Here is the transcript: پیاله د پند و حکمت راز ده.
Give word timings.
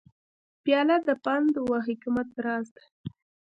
پیاله 0.63 0.97
د 1.07 1.09
پند 1.23 1.53
و 1.67 1.69
حکمت 1.87 2.29
راز 2.45 2.67
ده. 2.75 2.83